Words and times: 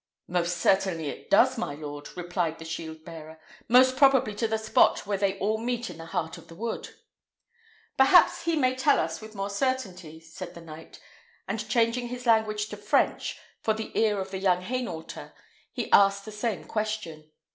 "Most 0.27 0.57
certainly 0.57 1.09
it 1.09 1.29
does, 1.29 1.59
my 1.59 1.75
lord," 1.75 2.17
replied 2.17 2.57
the 2.57 2.65
shield 2.65 3.05
bearer: 3.05 3.39
"most 3.69 3.95
probably 3.95 4.33
to 4.33 4.47
the 4.47 4.57
spot 4.57 5.05
where 5.05 5.19
they 5.19 5.37
all 5.37 5.59
meet 5.59 5.91
in 5.91 5.99
the 5.99 6.07
heart 6.07 6.39
of 6.39 6.47
the 6.47 6.55
wood." 6.55 6.95
"Perhaps 7.97 8.45
he 8.45 8.55
may 8.55 8.73
tell 8.75 8.99
us 8.99 9.21
with 9.21 9.35
more 9.35 9.51
certainty," 9.51 10.19
said 10.19 10.55
the 10.55 10.61
knight; 10.61 10.99
and 11.47 11.69
changing 11.69 12.07
his 12.07 12.25
language 12.25 12.67
to 12.69 12.77
French, 12.77 13.37
for 13.61 13.75
the 13.75 13.95
ear 13.95 14.19
of 14.19 14.31
the 14.31 14.39
young 14.39 14.63
Hainaulter, 14.63 15.33
he 15.71 15.87
asked 15.91 16.25
the 16.25 16.31
same 16.31 16.63
question. 16.63 17.29